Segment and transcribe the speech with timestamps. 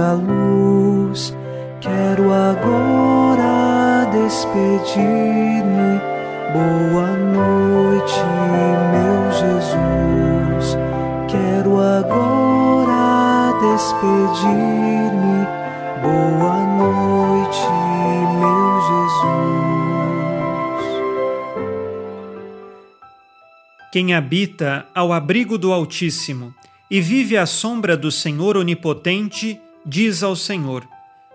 [0.00, 1.36] a luz.
[1.80, 6.00] Quero agora despedir-me.
[6.52, 8.20] Boa noite,
[8.92, 10.76] meu Jesus.
[11.28, 15.46] Quero agora despedir-me.
[16.02, 17.66] Boa noite,
[18.40, 19.60] meu Jesus.
[23.92, 26.54] Quem habita ao abrigo do Altíssimo
[26.90, 30.88] e vive à sombra do Senhor Onipotente, diz ao Senhor: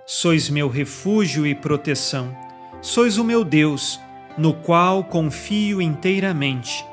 [0.08, 2.34] Sois meu refúgio e proteção,
[2.82, 4.00] sois o meu Deus,
[4.38, 6.86] no qual confio inteiramente.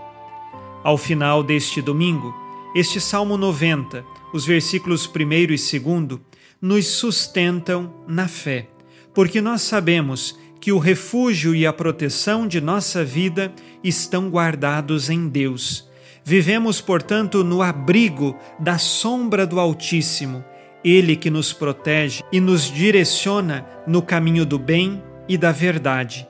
[0.83, 2.35] Ao final deste domingo,
[2.75, 4.05] este Salmo 90,
[4.35, 6.21] os versículos 1 e 2,
[6.61, 8.69] nos sustentam na fé,
[9.15, 13.53] porque nós sabemos que o refúgio e a proteção de nossa vida
[13.85, 15.93] estão guardados em Deus
[16.25, 20.45] Vivemos, portanto, no abrigo da sombra do Altíssimo,
[20.85, 26.29] Ele que nos protege e nos direciona no caminho do bem e da verdade.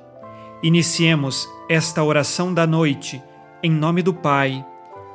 [0.62, 3.22] Iniciemos esta oração da noite,
[3.62, 4.64] em nome do Pai,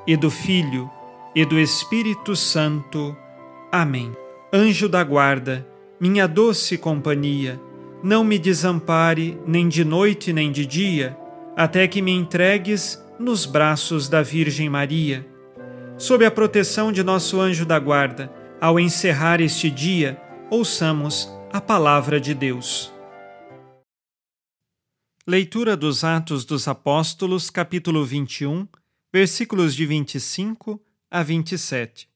[0.06, 0.90] e do Filho,
[1.36, 3.16] e do Espírito Santo.
[3.72, 4.12] Amém.
[4.52, 5.68] Anjo da guarda,
[6.00, 7.60] minha doce companhia,
[8.02, 11.18] não me desampare nem de noite nem de dia,
[11.56, 15.26] até que me entregues nos braços da Virgem Maria.
[15.98, 20.20] Sob a proteção de nosso anjo da guarda, ao encerrar este dia,
[20.50, 22.92] ouçamos a palavra de Deus.
[25.26, 28.68] Leitura dos Atos dos Apóstolos, capítulo 21,
[29.12, 32.10] versículos de 25 a 27.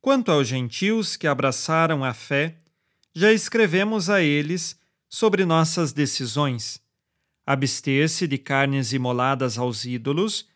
[0.00, 2.56] Quanto aos gentios que abraçaram a fé,
[3.14, 6.82] já escrevemos a eles sobre nossas decisões
[7.46, 10.48] abster-se de carnes imoladas aos ídolos,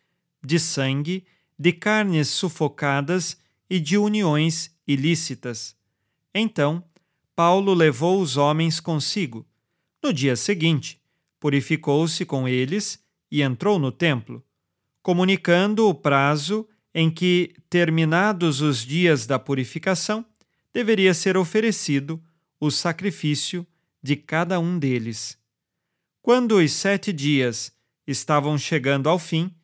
[0.43, 1.27] de sangue,
[1.59, 3.37] de carnes sufocadas
[3.69, 5.76] e de uniões ilícitas.
[6.34, 6.82] Então,
[7.34, 9.47] Paulo levou os homens consigo.
[10.02, 11.00] No dia seguinte,
[11.38, 14.44] purificou-se com eles e entrou no templo,
[15.02, 20.24] comunicando o prazo em que, terminados os dias da purificação,
[20.72, 22.22] deveria ser oferecido
[22.58, 23.66] o sacrifício
[24.03, 25.38] de cada um deles.
[26.22, 27.72] Quando os sete dias
[28.06, 29.54] estavam chegando ao fim,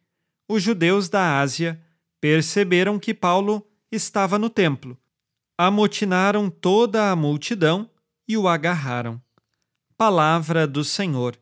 [0.47, 1.81] os judeus da Ásia
[2.21, 4.99] perceberam que Paulo estava no templo.
[5.57, 7.89] Amotinaram toda a multidão
[8.27, 9.21] e o agarraram.
[9.97, 11.39] Palavra do Senhor.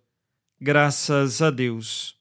[0.60, 2.18] Graças a Deus.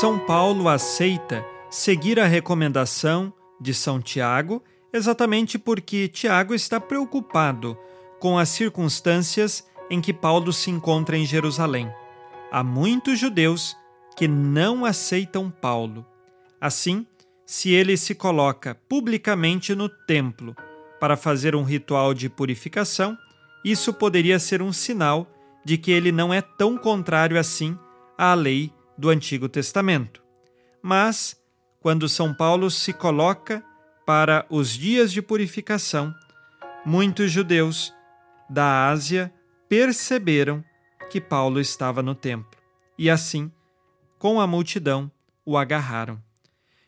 [0.00, 4.62] São Paulo aceita seguir a recomendação de São Tiago
[4.92, 7.76] exatamente porque Tiago está preocupado
[8.20, 11.92] com as circunstâncias em que Paulo se encontra em Jerusalém.
[12.50, 13.76] Há muitos judeus
[14.18, 16.04] que não aceitam Paulo.
[16.60, 17.06] Assim,
[17.46, 20.56] se ele se coloca publicamente no templo
[20.98, 23.16] para fazer um ritual de purificação,
[23.64, 25.24] isso poderia ser um sinal
[25.64, 27.78] de que ele não é tão contrário assim
[28.18, 30.20] à lei do Antigo Testamento.
[30.82, 31.40] Mas,
[31.78, 33.62] quando São Paulo se coloca
[34.04, 36.12] para os dias de purificação,
[36.84, 37.94] muitos judeus
[38.50, 39.32] da Ásia
[39.68, 40.64] perceberam
[41.08, 42.58] que Paulo estava no templo
[42.98, 43.52] e assim,
[44.18, 45.10] com a multidão,
[45.44, 46.20] o agarraram.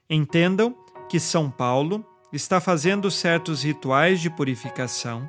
[0.09, 0.75] Entendam
[1.09, 5.29] que São Paulo está fazendo certos rituais de purificação,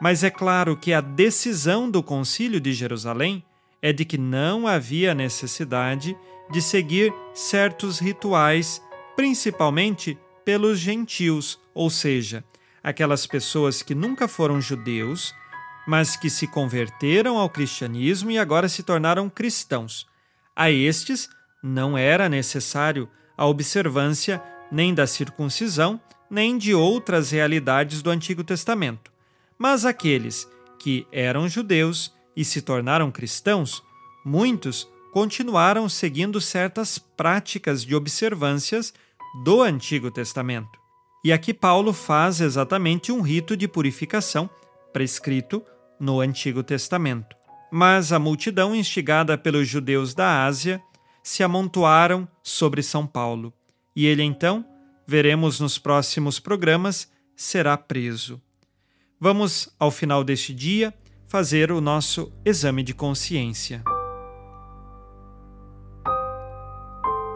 [0.00, 3.44] mas é claro que a decisão do Concílio de Jerusalém
[3.80, 6.16] é de que não havia necessidade
[6.50, 8.82] de seguir certos rituais,
[9.14, 12.44] principalmente pelos gentios, ou seja,
[12.82, 15.34] aquelas pessoas que nunca foram judeus,
[15.86, 20.06] mas que se converteram ao cristianismo e agora se tornaram cristãos.
[20.56, 21.28] A estes
[21.62, 24.42] não era necessário a observância
[24.72, 26.00] nem da circuncisão,
[26.30, 29.12] nem de outras realidades do Antigo Testamento.
[29.58, 30.48] Mas aqueles
[30.78, 33.82] que eram judeus e se tornaram cristãos,
[34.24, 38.94] muitos continuaram seguindo certas práticas de observâncias
[39.44, 40.78] do Antigo Testamento.
[41.22, 44.48] E aqui Paulo faz exatamente um rito de purificação
[44.92, 45.62] prescrito
[46.00, 47.35] no Antigo Testamento.
[47.70, 50.80] Mas a multidão, instigada pelos judeus da Ásia,
[51.22, 53.52] se amontoaram sobre São Paulo.
[53.94, 54.64] E ele então,
[55.06, 58.40] veremos nos próximos programas, será preso.
[59.18, 60.94] Vamos, ao final deste dia,
[61.26, 63.82] fazer o nosso exame de consciência.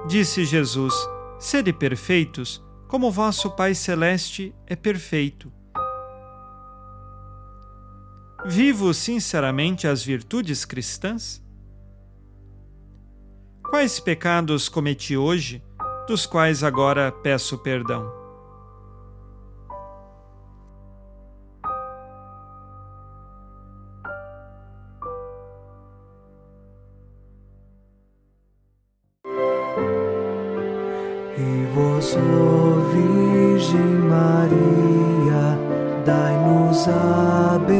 [0.06, 0.94] Disse Jesus:
[1.38, 5.53] Sede perfeitos, como vosso Pai Celeste é perfeito.
[8.44, 11.42] Vivo sinceramente as virtudes cristãs?
[13.62, 15.62] Quais pecados cometi hoje,
[16.08, 18.10] dos quais agora peço perdão?
[31.37, 32.16] E vós,
[32.92, 35.58] Virgem Maria,
[36.04, 37.80] dai-nos a benção